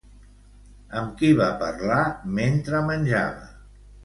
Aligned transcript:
Amb 1.01 1.13
qui 1.19 1.29
va 1.41 1.49
parlar 1.65 1.99
mentre 2.39 2.81
menjava? 2.89 3.49